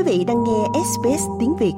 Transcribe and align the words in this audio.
Quý 0.00 0.18
vị 0.18 0.24
đang 0.24 0.44
nghe 0.44 0.80
SBS 0.84 1.22
tiếng 1.40 1.56
Việt. 1.60 1.72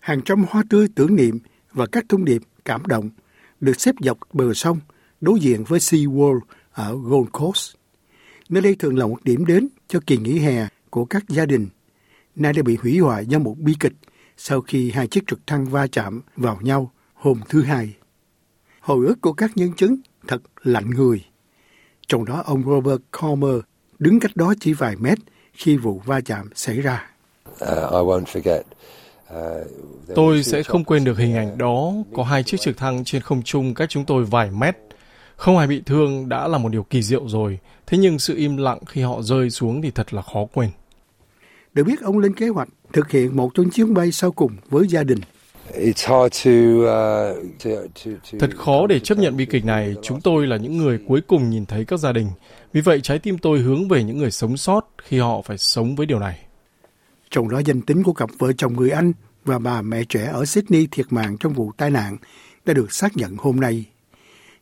Hàng 0.00 0.20
trăm 0.24 0.44
hoa 0.50 0.62
tươi 0.70 0.88
tưởng 0.94 1.16
niệm 1.16 1.38
và 1.72 1.86
các 1.92 2.04
thông 2.08 2.24
điệp 2.24 2.42
cảm 2.64 2.86
động 2.86 3.10
được 3.60 3.80
xếp 3.80 3.94
dọc 4.00 4.18
bờ 4.32 4.54
sông 4.54 4.80
đối 5.20 5.40
diện 5.40 5.64
với 5.64 5.80
Sea 5.80 6.00
World 6.00 6.40
ở 6.72 6.96
Gold 7.02 7.28
Coast. 7.32 7.74
Nơi 8.48 8.62
đây 8.62 8.74
thường 8.74 8.98
là 8.98 9.06
một 9.06 9.24
điểm 9.24 9.46
đến 9.46 9.68
cho 9.88 10.00
kỳ 10.06 10.16
nghỉ 10.16 10.38
hè 10.38 10.68
của 10.90 11.04
các 11.04 11.24
gia 11.28 11.46
đình, 11.46 11.68
nay 12.36 12.52
đã 12.52 12.62
bị 12.62 12.76
hủy 12.82 12.98
hoại 12.98 13.26
do 13.26 13.38
một 13.38 13.58
bi 13.58 13.74
kịch 13.80 13.94
sau 14.36 14.60
khi 14.60 14.90
hai 14.90 15.06
chiếc 15.06 15.26
trực 15.26 15.46
thăng 15.46 15.66
va 15.66 15.86
chạm 15.86 16.20
vào 16.36 16.58
nhau 16.62 16.92
hôm 17.14 17.40
thứ 17.48 17.62
Hai. 17.62 17.96
Hồi 18.80 19.06
ức 19.06 19.20
của 19.20 19.32
các 19.32 19.50
nhân 19.54 19.72
chứng 19.72 19.96
thật 20.28 20.42
lạnh 20.62 20.90
người. 20.90 21.24
Trong 22.08 22.24
đó 22.24 22.42
ông 22.46 22.62
Robert 22.66 23.02
Comer 23.10 23.60
đứng 23.98 24.20
cách 24.20 24.36
đó 24.36 24.54
chỉ 24.60 24.72
vài 24.72 24.96
mét 24.96 25.18
khi 25.52 25.76
vụ 25.76 26.02
va 26.04 26.20
chạm 26.20 26.48
xảy 26.54 26.80
ra. 26.80 27.10
Uh, 29.34 29.66
tôi 30.14 30.42
sẽ 30.42 30.62
không 30.62 30.84
quên 30.84 31.04
được 31.04 31.18
hình 31.18 31.36
ảnh 31.36 31.58
đó, 31.58 31.92
có 32.14 32.22
hai 32.22 32.42
chiếc 32.42 32.60
trực 32.60 32.76
thăng 32.76 33.04
trên 33.04 33.22
không 33.22 33.42
trung 33.42 33.74
cách 33.74 33.88
chúng 33.90 34.04
tôi 34.04 34.24
vài 34.24 34.50
mét. 34.50 34.76
Không 35.36 35.58
ai 35.58 35.66
bị 35.66 35.82
thương 35.86 36.28
đã 36.28 36.48
là 36.48 36.58
một 36.58 36.68
điều 36.68 36.82
kỳ 36.82 37.02
diệu 37.02 37.28
rồi, 37.28 37.58
thế 37.86 37.98
nhưng 37.98 38.18
sự 38.18 38.36
im 38.36 38.56
lặng 38.56 38.78
khi 38.86 39.02
họ 39.02 39.22
rơi 39.22 39.50
xuống 39.50 39.82
thì 39.82 39.90
thật 39.90 40.14
là 40.14 40.22
khó 40.22 40.44
quên. 40.52 40.70
Được 41.74 41.84
biết 41.84 42.00
ông 42.02 42.18
lên 42.18 42.34
kế 42.34 42.48
hoạch 42.48 42.68
thực 42.92 43.10
hiện 43.10 43.36
một 43.36 43.50
trong 43.54 43.70
chuyến 43.70 43.94
bay 43.94 44.12
sau 44.12 44.32
cùng 44.32 44.56
với 44.70 44.88
gia 44.88 45.02
đình. 45.02 45.18
Uh, 46.80 46.88
thật 48.38 48.50
khó 48.56 48.86
để 48.86 49.00
chấp 49.00 49.18
nhận 49.18 49.36
bi 49.36 49.46
kịch 49.46 49.64
này. 49.64 49.94
Chúng 50.02 50.20
tôi 50.20 50.46
là 50.46 50.56
những 50.56 50.78
người 50.78 50.98
cuối 51.08 51.20
cùng 51.26 51.50
nhìn 51.50 51.66
thấy 51.66 51.84
các 51.84 52.00
gia 52.00 52.12
đình. 52.12 52.28
Vì 52.72 52.80
vậy 52.80 53.00
trái 53.00 53.18
tim 53.18 53.38
tôi 53.38 53.58
hướng 53.58 53.88
về 53.88 54.04
những 54.04 54.18
người 54.18 54.30
sống 54.30 54.56
sót 54.56 54.86
khi 55.02 55.18
họ 55.18 55.42
phải 55.42 55.58
sống 55.58 55.96
với 55.96 56.06
điều 56.06 56.18
này. 56.18 56.38
Trong 57.30 57.48
đó 57.48 57.58
danh 57.58 57.80
tính 57.82 58.02
của 58.02 58.12
cặp 58.12 58.30
vợ 58.38 58.52
chồng 58.52 58.76
người 58.76 58.90
Anh 58.90 59.12
và 59.44 59.58
bà 59.58 59.82
mẹ 59.82 60.04
trẻ 60.08 60.30
ở 60.32 60.44
Sydney 60.44 60.86
thiệt 60.90 61.06
mạng 61.10 61.36
trong 61.40 61.52
vụ 61.52 61.72
tai 61.76 61.90
nạn 61.90 62.16
đã 62.64 62.74
được 62.74 62.92
xác 62.92 63.16
nhận 63.16 63.36
hôm 63.38 63.60
nay. 63.60 63.84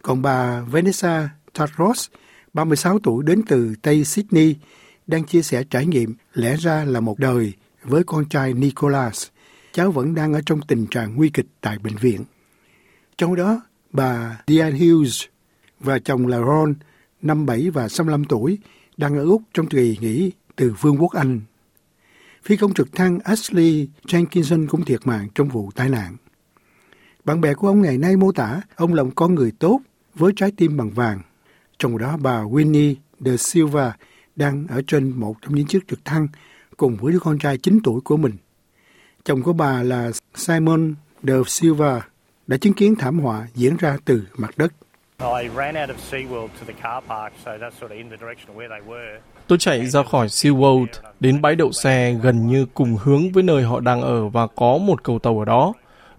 Còn 0.03 0.23
bà 0.23 0.61
Vanessa 0.61 1.31
Tadros, 1.55 2.09
36 2.55 2.99
tuổi 2.99 3.25
đến 3.27 3.43
từ 3.49 3.75
Tây 3.83 4.05
Sydney, 4.05 4.57
đang 5.07 5.25
chia 5.25 5.43
sẻ 5.43 5.65
trải 5.71 5.87
nghiệm 5.87 6.15
lẽ 6.35 6.57
ra 6.57 6.85
là 6.85 7.01
một 7.01 7.19
đời 7.19 7.53
với 7.83 8.03
con 8.05 8.29
trai 8.29 8.55
Nicholas. 8.55 9.27
Cháu 9.73 9.91
vẫn 9.91 10.15
đang 10.15 10.33
ở 10.33 10.41
trong 10.47 10.61
tình 10.61 10.87
trạng 10.87 11.17
nguy 11.17 11.31
kịch 11.31 11.47
tại 11.61 11.79
bệnh 11.79 11.97
viện. 11.97 12.25
Trong 13.19 13.35
đó, 13.35 13.61
bà 13.93 14.43
Diane 14.47 14.79
Hughes 14.79 15.25
và 15.81 15.99
chồng 15.99 16.27
là 16.27 16.39
Ron, 16.39 16.75
57 17.23 17.71
và 17.71 17.89
65 17.89 18.25
tuổi, 18.25 18.59
đang 18.97 19.19
ở 19.19 19.25
Úc 19.25 19.43
trong 19.55 19.67
kỳ 19.67 19.97
nghỉ 20.01 20.33
từ 20.57 20.75
Vương 20.81 21.03
quốc 21.03 21.13
Anh. 21.13 21.41
Phi 22.43 22.57
công 22.57 22.75
trực 22.75 22.93
thăng 22.93 23.19
Ashley 23.19 23.89
Jenkinson 24.05 24.67
cũng 24.69 24.85
thiệt 24.85 25.01
mạng 25.05 25.29
trong 25.35 25.49
vụ 25.49 25.71
tai 25.75 25.89
nạn. 25.89 26.17
Bạn 27.25 27.41
bè 27.41 27.55
của 27.55 27.69
ông 27.69 27.83
ngày 27.83 27.99
nay 27.99 28.17
mô 28.17 28.33
tả 28.33 28.61
ông 28.77 28.95
là 28.95 29.03
một 29.03 29.13
con 29.15 29.35
người 29.35 29.53
tốt 29.59 29.81
với 30.15 30.33
trái 30.37 30.53
tim 30.57 30.77
bằng 30.77 30.91
vàng. 30.91 31.21
Trong 31.79 31.99
đó 31.99 32.17
bà 32.17 32.43
Winnie 32.43 32.95
de 33.21 33.37
Silva 33.37 33.97
đang 34.37 34.67
ở 34.67 34.83
trên 34.87 35.21
một 35.21 35.37
trong 35.43 35.55
những 35.55 35.67
chiếc 35.67 35.89
trực 35.89 36.05
thăng 36.05 36.29
cùng 36.77 36.97
với 36.97 37.13
đứa 37.13 37.19
con 37.19 37.39
trai 37.39 37.59
9 37.59 37.81
tuổi 37.85 38.01
của 38.01 38.17
mình. 38.17 38.33
Chồng 39.29 39.43
của 39.43 39.53
bà 39.53 39.83
là 39.83 40.11
Simon 40.35 40.95
de 41.23 41.35
Silva 41.47 42.01
đã 42.47 42.57
chứng 42.57 42.73
kiến 42.73 42.95
thảm 42.99 43.19
họa 43.19 43.47
diễn 43.55 43.77
ra 43.77 43.97
từ 44.05 44.23
mặt 44.37 44.51
đất. 44.57 44.73
Tôi 49.47 49.59
chạy 49.59 49.87
ra 49.87 50.03
khỏi 50.03 50.27
SeaWorld 50.27 50.87
đến 51.21 51.43
bãi 51.43 51.57
đậu 51.57 51.73
xe 51.73 52.13
gần 52.23 52.47
như 52.47 52.67
cùng 52.75 52.97
hướng 52.97 53.33
với 53.33 53.43
nơi 53.43 53.63
họ 53.63 53.81
đang 53.81 54.03
ở 54.03 54.29
và 54.29 54.47
có 54.47 54.79
một 54.79 55.05
cầu 55.05 55.19
tàu 55.19 55.39
ở 55.39 55.45
đó. 55.45 55.73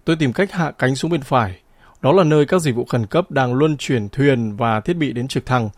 Tôi 0.04 0.16
tìm 0.16 0.32
cách 0.32 0.52
hạ 0.52 0.72
cánh 0.78 0.94
xuống 0.94 1.10
bên 1.10 1.22
phải. 1.22 1.60
Đó 2.02 2.12
là 2.12 2.24
nơi 2.24 2.46
các 2.46 2.62
dịch 2.62 2.74
vụ 2.74 2.84
khẩn 2.84 3.06
cấp 3.06 3.30
đang 3.30 3.54
luân 3.54 3.76
chuyển 3.76 4.08
thuyền 4.08 4.56
và 4.56 4.80
thiết 4.80 4.96
bị 4.96 5.12
đến 5.12 5.28
trực 5.28 5.46
thăng. 5.46 5.70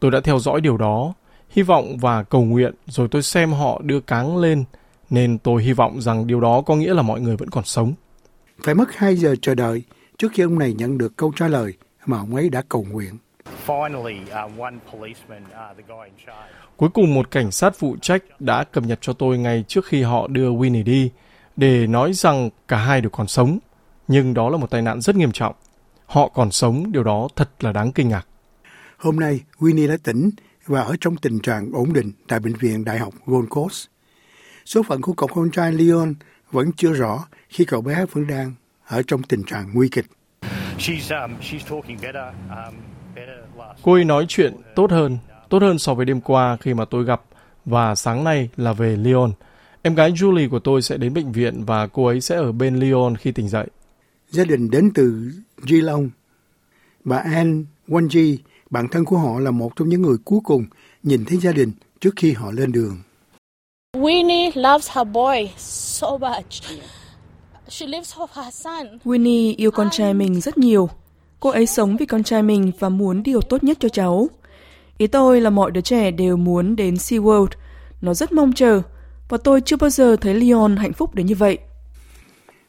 Tôi 0.00 0.10
đã 0.10 0.20
theo 0.20 0.38
dõi 0.38 0.60
điều 0.60 0.76
đó, 0.76 1.14
hy 1.50 1.62
vọng 1.62 1.98
và 1.98 2.22
cầu 2.22 2.44
nguyện, 2.44 2.74
rồi 2.86 3.08
tôi 3.10 3.22
xem 3.22 3.52
họ 3.52 3.80
đưa 3.84 4.00
cáng 4.00 4.36
lên, 4.36 4.64
nên 5.10 5.38
tôi 5.38 5.62
hy 5.62 5.72
vọng 5.72 6.00
rằng 6.00 6.26
điều 6.26 6.40
đó 6.40 6.62
có 6.66 6.76
nghĩa 6.76 6.94
là 6.94 7.02
mọi 7.02 7.20
người 7.20 7.36
vẫn 7.36 7.50
còn 7.50 7.64
sống. 7.64 7.94
Phải 8.64 8.74
mất 8.74 8.94
2 8.94 9.16
giờ 9.16 9.34
chờ 9.42 9.54
đợi 9.54 9.82
trước 10.18 10.32
khi 10.32 10.42
ông 10.42 10.58
này 10.58 10.72
nhận 10.72 10.98
được 10.98 11.16
câu 11.16 11.32
trả 11.36 11.48
lời 11.48 11.74
mà 12.06 12.18
ông 12.18 12.34
ấy 12.34 12.48
đã 12.48 12.62
cầu 12.68 12.86
nguyện. 12.90 13.18
Cuối 16.76 16.88
cùng 16.94 17.14
một 17.14 17.30
cảnh 17.30 17.50
sát 17.50 17.76
phụ 17.78 17.96
trách 18.02 18.22
đã 18.40 18.64
cập 18.64 18.84
nhật 18.84 18.98
cho 19.02 19.12
tôi 19.12 19.38
ngay 19.38 19.64
trước 19.68 19.86
khi 19.86 20.02
họ 20.02 20.26
đưa 20.26 20.50
Winnie 20.50 20.84
đi 20.84 21.10
để 21.56 21.86
nói 21.86 22.12
rằng 22.12 22.50
cả 22.68 22.76
hai 22.76 23.00
đều 23.00 23.10
còn 23.10 23.26
sống. 23.26 23.58
Nhưng 24.08 24.34
đó 24.34 24.50
là 24.50 24.56
một 24.56 24.70
tai 24.70 24.82
nạn 24.82 25.00
rất 25.00 25.16
nghiêm 25.16 25.32
trọng. 25.32 25.54
Họ 26.06 26.28
còn 26.28 26.50
sống, 26.50 26.92
điều 26.92 27.02
đó 27.02 27.28
thật 27.36 27.50
là 27.60 27.72
đáng 27.72 27.92
kinh 27.92 28.08
ngạc. 28.08 28.26
Hôm 28.96 29.16
nay, 29.16 29.40
Winnie 29.58 29.88
đã 29.88 29.96
tỉnh 30.02 30.30
và 30.66 30.80
ở 30.82 30.96
trong 31.00 31.16
tình 31.16 31.40
trạng 31.40 31.70
ổn 31.72 31.92
định 31.92 32.12
tại 32.28 32.40
Bệnh 32.40 32.54
viện 32.54 32.84
Đại 32.84 32.98
học 32.98 33.14
Gold 33.26 33.48
Coast. 33.48 33.86
Số 34.66 34.82
phận 34.82 35.02
của 35.02 35.12
cậu 35.12 35.28
con 35.34 35.50
trai 35.50 35.72
Leon 35.72 36.14
vẫn 36.50 36.70
chưa 36.76 36.92
rõ 36.92 37.26
khi 37.48 37.64
cậu 37.64 37.80
bé 37.80 38.06
vẫn 38.12 38.26
đang 38.26 38.52
ở 38.86 39.02
trong 39.02 39.22
tình 39.22 39.42
trạng 39.42 39.70
nguy 39.74 39.88
kịch. 39.88 40.06
Um, 41.10 41.36
um, 42.50 42.74
Cô 43.82 43.92
ấy 43.92 44.04
nói 44.04 44.26
chuyện 44.28 44.54
tốt 44.74 44.90
hơn, 44.90 45.18
tốt 45.48 45.62
hơn 45.62 45.78
so 45.78 45.94
với 45.94 46.06
đêm 46.06 46.20
qua 46.20 46.56
khi 46.60 46.74
mà 46.74 46.84
tôi 46.84 47.04
gặp 47.04 47.22
và 47.64 47.94
sáng 47.94 48.24
nay 48.24 48.48
là 48.56 48.72
về 48.72 48.96
Lyon. 48.96 49.32
Em 49.82 49.94
gái 49.94 50.12
Julie 50.12 50.48
của 50.48 50.58
tôi 50.58 50.82
sẽ 50.82 50.96
đến 50.96 51.14
bệnh 51.14 51.32
viện 51.32 51.64
và 51.64 51.86
cô 51.86 52.06
ấy 52.06 52.20
sẽ 52.20 52.36
ở 52.36 52.52
bên 52.52 52.76
Lyon 52.76 53.16
khi 53.16 53.32
tỉnh 53.32 53.48
dậy. 53.48 53.66
Gia 54.30 54.44
đình 54.44 54.70
đến 54.70 54.90
từ 54.94 55.32
Geelong. 55.66 56.10
Bà 57.04 57.16
Anne 57.16 57.64
Wanji, 57.88 58.36
bạn 58.70 58.88
thân 58.88 59.04
của 59.04 59.18
họ 59.18 59.40
là 59.40 59.50
một 59.50 59.72
trong 59.76 59.88
những 59.88 60.02
người 60.02 60.16
cuối 60.24 60.40
cùng 60.44 60.66
nhìn 61.02 61.24
thấy 61.24 61.38
gia 61.38 61.52
đình 61.52 61.72
trước 62.00 62.14
khi 62.16 62.32
họ 62.32 62.50
lên 62.52 62.72
đường. 62.72 62.98
Winnie 63.96 64.50
loves 64.54 64.90
her 64.90 65.06
boy 65.12 65.50
so 65.56 66.18
much. 66.18 66.62
She 67.68 67.86
lives 67.86 68.14
for 68.14 68.26
her 68.32 68.54
son. 68.54 68.86
Winnie 69.04 69.54
yêu 69.56 69.70
con 69.70 69.88
trai 69.90 70.14
mình 70.14 70.40
rất 70.40 70.58
nhiều. 70.58 70.88
Cô 71.40 71.50
ấy 71.50 71.66
sống 71.66 71.96
vì 71.96 72.06
con 72.06 72.22
trai 72.22 72.42
mình 72.42 72.72
và 72.78 72.88
muốn 72.88 73.22
điều 73.22 73.40
tốt 73.40 73.64
nhất 73.64 73.76
cho 73.80 73.88
cháu. 73.88 74.28
Ý 74.98 75.06
tôi 75.06 75.40
là 75.40 75.50
mọi 75.50 75.70
đứa 75.70 75.80
trẻ 75.80 76.10
đều 76.10 76.36
muốn 76.36 76.76
đến 76.76 76.94
SeaWorld. 76.94 77.48
Nó 78.00 78.14
rất 78.14 78.32
mong 78.32 78.52
chờ 78.52 78.82
và 79.28 79.38
tôi 79.44 79.60
chưa 79.60 79.76
bao 79.76 79.90
giờ 79.90 80.16
thấy 80.16 80.34
Leon 80.34 80.76
hạnh 80.76 80.92
phúc 80.92 81.14
đến 81.14 81.26
như 81.26 81.34
vậy. 81.34 81.58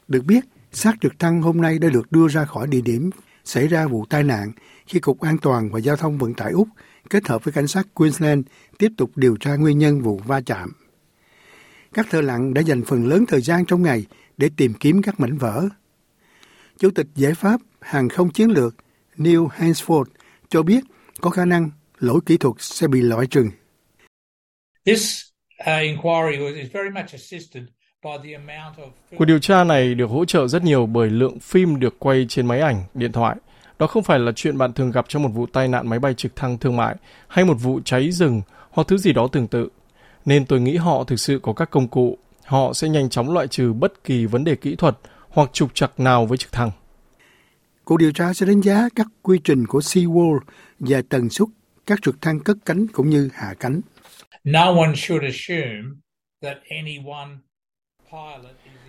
Được 0.08 0.24
biết, 0.24 0.44
xác 0.72 0.94
trực 1.00 1.18
thăng 1.18 1.42
hôm 1.42 1.60
nay 1.60 1.78
đã 1.78 1.88
được 1.88 2.12
đưa 2.12 2.28
ra 2.28 2.44
khỏi 2.44 2.66
địa 2.66 2.80
điểm 2.80 3.10
xảy 3.44 3.68
ra 3.68 3.86
vụ 3.86 4.04
tai 4.10 4.22
nạn 4.22 4.52
khi 4.86 5.00
Cục 5.00 5.20
An 5.20 5.38
toàn 5.38 5.70
và 5.70 5.80
Giao 5.80 5.96
thông 5.96 6.18
Vận 6.18 6.34
tải 6.34 6.52
Úc 6.52 6.68
kết 7.10 7.28
hợp 7.28 7.44
với 7.44 7.52
cảnh 7.52 7.66
sát 7.66 7.86
Queensland 7.94 8.46
tiếp 8.78 8.88
tục 8.96 9.10
điều 9.16 9.36
tra 9.36 9.56
nguyên 9.56 9.78
nhân 9.78 10.02
vụ 10.02 10.20
va 10.26 10.40
chạm. 10.40 10.72
Các 11.94 12.06
thợ 12.10 12.20
lặn 12.20 12.54
đã 12.54 12.60
dành 12.60 12.82
phần 12.86 13.08
lớn 13.08 13.24
thời 13.28 13.40
gian 13.40 13.64
trong 13.64 13.82
ngày 13.82 14.06
để 14.36 14.50
tìm 14.56 14.74
kiếm 14.74 15.02
các 15.02 15.20
mảnh 15.20 15.38
vỡ. 15.38 15.68
Chủ 16.78 16.90
tịch 16.90 17.06
giải 17.14 17.34
pháp 17.34 17.60
hàng 17.80 18.08
không 18.08 18.30
chiến 18.30 18.50
lược 18.50 18.74
Neil 19.16 19.38
Hansford 19.38 20.04
cho 20.48 20.62
biết 20.62 20.84
có 21.20 21.30
khả 21.30 21.44
năng 21.44 21.70
lỗi 21.98 22.20
kỹ 22.26 22.36
thuật 22.36 22.54
sẽ 22.58 22.88
bị 22.88 23.00
loại 23.00 23.26
trừ. 23.26 23.44
Cuộc 29.18 29.24
điều 29.24 29.38
tra 29.38 29.64
này 29.64 29.94
được 29.94 30.10
hỗ 30.10 30.24
trợ 30.24 30.48
rất 30.48 30.62
nhiều 30.64 30.86
bởi 30.86 31.10
lượng 31.10 31.40
phim 31.40 31.80
được 31.80 31.98
quay 31.98 32.26
trên 32.28 32.46
máy 32.46 32.60
ảnh, 32.60 32.84
điện 32.94 33.12
thoại. 33.12 33.36
Đó 33.78 33.86
không 33.86 34.02
phải 34.02 34.18
là 34.18 34.32
chuyện 34.32 34.58
bạn 34.58 34.72
thường 34.72 34.90
gặp 34.90 35.08
trong 35.08 35.22
một 35.22 35.28
vụ 35.28 35.46
tai 35.46 35.68
nạn 35.68 35.88
máy 35.88 35.98
bay 35.98 36.14
trực 36.14 36.36
thăng 36.36 36.58
thương 36.58 36.76
mại 36.76 36.96
hay 37.28 37.44
một 37.44 37.54
vụ 37.54 37.80
cháy 37.84 38.10
rừng 38.10 38.42
hoặc 38.70 38.88
thứ 38.88 38.98
gì 38.98 39.12
đó 39.12 39.28
tương 39.32 39.46
tự. 39.46 39.68
Nên 40.28 40.46
tôi 40.46 40.60
nghĩ 40.60 40.76
họ 40.76 41.04
thực 41.04 41.20
sự 41.20 41.40
có 41.42 41.52
các 41.52 41.70
công 41.70 41.88
cụ. 41.88 42.18
Họ 42.44 42.72
sẽ 42.72 42.88
nhanh 42.88 43.08
chóng 43.08 43.32
loại 43.32 43.48
trừ 43.48 43.72
bất 43.72 44.04
kỳ 44.04 44.26
vấn 44.26 44.44
đề 44.44 44.54
kỹ 44.56 44.76
thuật 44.76 44.98
hoặc 45.28 45.50
trục 45.52 45.74
trặc 45.74 46.00
nào 46.00 46.26
với 46.26 46.38
trực 46.38 46.52
thăng. 46.52 46.70
Cuộc 47.84 47.96
điều 47.96 48.12
tra 48.12 48.34
sẽ 48.34 48.46
đánh 48.46 48.60
giá 48.60 48.88
các 48.94 49.06
quy 49.22 49.38
trình 49.44 49.66
của 49.66 49.78
SeaWorld 49.78 50.38
và 50.78 51.02
tần 51.08 51.30
suất 51.30 51.48
các 51.86 51.98
trực 52.02 52.22
thăng 52.22 52.40
cất 52.40 52.56
cánh 52.64 52.86
cũng 52.92 53.10
như 53.10 53.28
hạ 53.34 53.54
cánh. 53.60 53.80
No 54.44 54.64
one 54.64 54.94
should 54.96 55.22
assume 55.24 55.82
that 56.42 56.56
anyone 56.70 57.28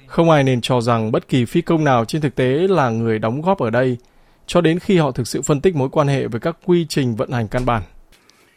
không 0.08 0.30
ai 0.30 0.44
nên 0.44 0.62
cho 0.62 0.82
rằng 0.82 1.12
bất 1.12 1.28
kỳ 1.28 1.46
phi 1.46 1.62
công 1.62 1.84
nào 1.84 2.06
trên 2.06 2.22
thực 2.22 2.36
tế 2.36 2.68
là 2.70 2.90
người 2.90 3.20
đóng 3.20 3.42
góp 3.42 3.60
ở 3.60 3.70
đây, 3.70 3.98
cho 4.48 4.62
đến 4.62 4.80
khi 4.80 4.98
họ 4.98 5.12
thực 5.12 5.28
sự 5.28 5.42
phân 5.42 5.62
tích 5.62 5.76
mối 5.76 5.90
quan 5.90 6.08
hệ 6.08 6.28
với 6.28 6.40
các 6.40 6.58
quy 6.66 6.86
trình 6.90 7.16
vận 7.16 7.32
hành 7.32 7.48
căn 7.48 7.66
bản. 7.66 7.84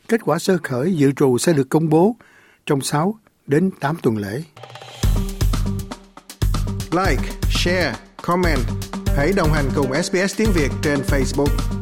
Kết 0.08 0.20
quả 0.24 0.38
sơ 0.38 0.58
khởi 0.62 0.94
dự 0.94 1.12
trù 1.12 1.38
sẽ 1.38 1.52
được 1.52 1.68
công 1.68 1.88
bố 1.88 2.16
trong 2.66 2.80
6 2.80 3.14
đến 3.46 3.70
8 3.80 3.96
tuần 4.02 4.16
lễ. 4.16 4.42
Like, 6.90 7.22
share, 7.50 7.94
comment. 8.22 8.60
Hãy 9.16 9.32
đồng 9.36 9.52
hành 9.52 9.70
cùng 9.74 10.02
SBS 10.02 10.36
tiếng 10.36 10.52
Việt 10.54 10.70
trên 10.82 10.98
Facebook. 11.00 11.81